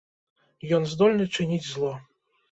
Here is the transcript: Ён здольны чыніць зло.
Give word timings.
Ён 0.77 0.87
здольны 0.93 1.27
чыніць 1.35 1.67
зло. 1.67 1.91